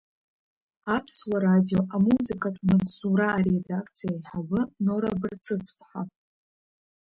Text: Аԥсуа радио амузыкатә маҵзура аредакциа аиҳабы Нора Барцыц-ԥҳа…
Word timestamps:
Аԥсуа 0.95 1.37
радио 1.47 1.81
амузыкатә 1.95 2.61
маҵзура 2.67 3.27
аредакциа 3.37 4.09
аиҳабы 4.11 4.59
Нора 4.85 5.11
Барцыц-ԥҳа… 5.19 6.01